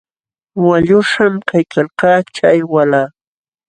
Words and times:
Waqlluśhqam 0.65 1.33
kaykalkaa 1.49 2.19
chay 2.35 2.59
walah. 2.71 3.07